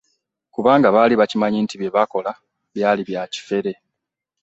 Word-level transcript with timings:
Kubanga 0.53 0.87
baali 0.95 1.13
bakimanyi 1.21 1.59
nti 1.61 1.75
bye 1.79 1.93
baakola 1.95 2.31
byali 2.75 3.01
bya 3.09 3.23
kifere. 3.33 3.71